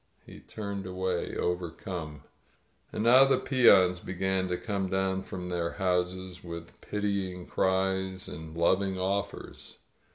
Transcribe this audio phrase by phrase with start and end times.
[0.25, 2.23] He turned away, overcome.
[2.91, 8.57] And now the peons began to come down from their houses, with pitying cries and
[8.57, 9.77] loving offers.